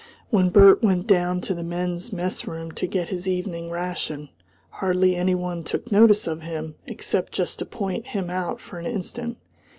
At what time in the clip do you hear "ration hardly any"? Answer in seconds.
3.69-5.35